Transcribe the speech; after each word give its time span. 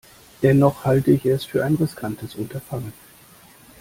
Dennoch 0.41 0.83
halte 0.85 1.11
ich 1.11 1.23
es 1.27 1.45
für 1.45 1.63
ein 1.63 1.75
riskantes 1.75 2.33
Unterfangen. 2.33 2.91